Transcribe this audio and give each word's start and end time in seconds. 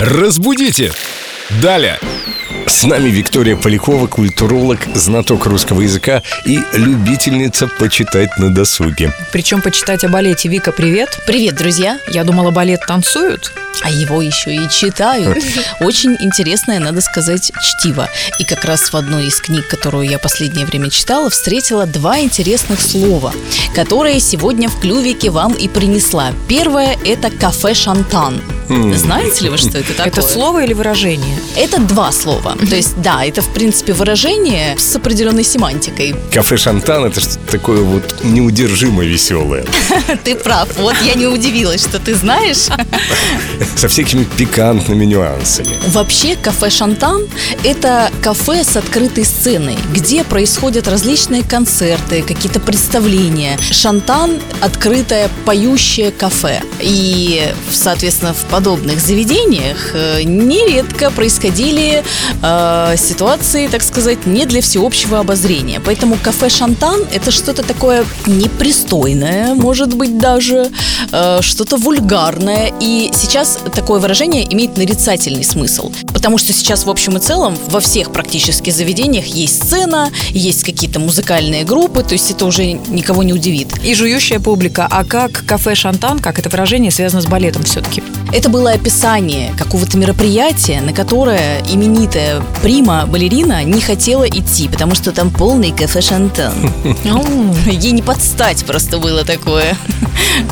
Разбудите! 0.00 0.92
Далее! 1.60 1.98
С 2.68 2.84
нами 2.84 3.08
Виктория 3.08 3.56
Полякова, 3.56 4.06
культуролог, 4.06 4.78
знаток 4.94 5.46
русского 5.46 5.80
языка 5.80 6.22
и 6.44 6.60
любительница 6.72 7.66
почитать 7.66 8.38
на 8.38 8.54
досуге. 8.54 9.12
Причем 9.32 9.60
почитать 9.60 10.04
о 10.04 10.08
балете. 10.08 10.48
Вика, 10.48 10.70
привет. 10.70 11.18
Привет, 11.26 11.56
друзья! 11.56 11.98
Я 12.06 12.22
думала, 12.22 12.52
балет 12.52 12.82
танцуют. 12.86 13.52
А 13.82 13.90
его 13.90 14.22
еще 14.22 14.54
и 14.54 14.68
читают. 14.70 15.42
Очень 15.80 16.16
интересное, 16.20 16.78
надо 16.78 17.00
сказать, 17.00 17.50
чтиво. 17.60 18.08
И 18.38 18.44
как 18.44 18.64
раз 18.64 18.92
в 18.92 18.96
одной 18.96 19.26
из 19.26 19.40
книг, 19.40 19.66
которую 19.66 20.08
я 20.08 20.20
последнее 20.20 20.66
время 20.66 20.90
читала, 20.90 21.28
встретила 21.28 21.86
два 21.86 22.20
интересных 22.20 22.80
слова, 22.80 23.32
которые 23.74 24.20
сегодня 24.20 24.68
в 24.68 24.78
клювике 24.80 25.30
вам 25.30 25.54
и 25.54 25.66
принесла. 25.66 26.32
Первое– 26.48 26.96
это 27.04 27.30
кафе 27.30 27.74
«Шантан». 27.74 28.40
Знаете 28.68 29.44
ли 29.44 29.50
вы, 29.50 29.56
что 29.56 29.78
это 29.78 29.94
такое? 29.94 30.06
Это 30.12 30.22
слово 30.22 30.64
или 30.64 30.74
выражение? 30.74 31.38
Это 31.56 31.80
два 31.80 32.12
слова. 32.12 32.56
То 32.56 32.76
есть, 32.76 33.00
да, 33.00 33.24
это, 33.24 33.40
в 33.42 33.48
принципе, 33.48 33.92
выражение 33.92 34.76
с 34.78 34.96
определенной 34.96 35.44
семантикой. 35.44 36.14
Кафе 36.32 36.56
Шантан 36.56 37.04
это 37.04 37.20
что-то 37.20 37.38
такое 37.50 37.82
вот 37.82 38.24
неудержимо 38.24 39.04
веселое. 39.04 39.64
Ты 40.24 40.36
прав. 40.36 40.68
Вот 40.78 40.94
я 41.04 41.14
не 41.14 41.26
удивилась, 41.26 41.82
что 41.82 41.98
ты 41.98 42.14
знаешь. 42.14 42.68
Со 43.76 43.88
всякими 43.88 44.24
пикантными 44.24 45.04
нюансами. 45.04 45.68
Вообще, 45.88 46.36
кафе 46.36 46.70
«Шантан»– 46.70 47.26
это 47.64 48.10
кафе 48.22 48.64
с 48.64 48.76
открытой 48.76 49.24
сценой, 49.24 49.76
где 49.92 50.24
происходят 50.24 50.88
различные 50.88 51.42
концерты, 51.42 52.22
какие-то 52.22 52.60
представления. 52.60 53.58
«Шантан»– 53.70 54.40
открытое 54.60 55.30
поющее 55.44 56.10
кафе. 56.10 56.62
И, 56.80 57.42
соответственно, 57.70 58.34
в 58.34 58.44
подобных 58.50 59.00
заведениях 59.00 59.90
э, 59.94 60.22
нередко 60.22 61.10
происходили 61.10 62.02
э, 62.42 62.94
ситуации, 62.96 63.66
так 63.68 63.82
сказать, 63.82 64.26
не 64.26 64.46
для 64.46 64.60
всеобщего 64.60 65.18
обозрения. 65.20 65.80
Поэтому 65.84 66.16
кафе 66.22 66.48
«Шантан»– 66.48 67.04
это 67.12 67.30
что-то 67.38 67.62
такое 67.62 68.04
непристойное, 68.26 69.54
может 69.54 69.94
быть, 69.94 70.18
даже, 70.18 70.70
э, 71.12 71.38
что-то 71.40 71.76
вульгарное. 71.76 72.72
И 72.80 73.10
сейчас 73.14 73.58
такое 73.74 74.00
выражение 74.00 74.52
имеет 74.52 74.76
нарицательный 74.76 75.44
смысл. 75.44 75.92
Потому 76.12 76.38
что 76.38 76.52
сейчас, 76.52 76.84
в 76.84 76.90
общем 76.90 77.16
и 77.16 77.20
целом, 77.20 77.56
во 77.68 77.80
всех 77.80 78.12
практически 78.12 78.70
заведениях 78.70 79.26
есть 79.26 79.62
сцена, 79.62 80.10
есть 80.30 80.64
какие-то 80.64 81.00
музыкальные 81.00 81.64
группы, 81.64 82.02
то 82.02 82.12
есть 82.12 82.30
это 82.30 82.44
уже 82.44 82.72
никого 82.72 83.22
не 83.22 83.32
удивит. 83.32 83.68
И 83.84 83.94
жующая 83.94 84.40
публика. 84.40 84.86
А 84.90 85.04
как 85.04 85.44
кафе 85.46 85.74
«Шантан», 85.74 86.18
как 86.18 86.38
это 86.38 86.48
выражение 86.48 86.90
связано 86.90 87.22
с 87.22 87.26
балетом 87.26 87.62
все-таки? 87.62 88.02
Это 88.30 88.50
было 88.50 88.72
описание 88.72 89.54
какого-то 89.56 89.96
мероприятия, 89.96 90.82
на 90.82 90.92
которое 90.92 91.62
именитая 91.68 92.42
прима-балерина 92.62 93.64
не 93.64 93.80
хотела 93.80 94.28
идти, 94.28 94.68
потому 94.68 94.94
что 94.94 95.12
там 95.12 95.30
полный 95.30 95.72
кафе 95.72 96.02
«Шантан». 96.02 96.54
Ей 97.66 97.92
не 97.92 98.02
подстать 98.02 98.64
просто 98.66 98.98
было 98.98 99.24
такое. 99.24 99.76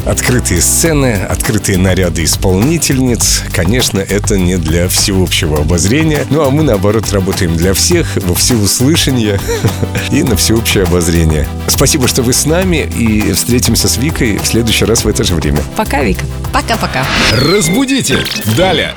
Открытые 0.06 0.60
сцены, 0.62 1.14
открытые 1.28 1.76
наряды 1.76 2.24
исполнительниц. 2.24 3.42
Конечно, 3.52 3.98
это 3.98 4.38
не 4.38 4.56
для 4.56 4.88
всеобщего 4.88 5.58
обозрения. 5.58 6.24
Ну 6.30 6.42
а 6.46 6.50
мы, 6.50 6.62
наоборот, 6.62 7.12
работаем 7.12 7.56
для 7.56 7.74
всех, 7.74 8.16
во 8.16 8.34
всеуслышание 8.34 9.38
и 10.10 10.22
на 10.22 10.36
всеобщее 10.36 10.84
обозрение. 10.84 11.46
Спасибо, 11.68 12.08
что 12.08 12.22
вы 12.22 12.32
с 12.32 12.46
нами, 12.46 12.88
и 12.96 13.32
встретимся 13.32 13.88
с 13.88 13.98
Викой 13.98 14.38
в 14.38 14.46
следующий 14.46 14.86
раз 14.86 15.04
в 15.04 15.08
это 15.08 15.24
же 15.24 15.34
время. 15.34 15.60
Пока, 15.76 16.02
Вика. 16.02 16.24
Пока-пока. 16.52 17.04
Разбудите! 17.66 18.22
Далее! 18.56 18.94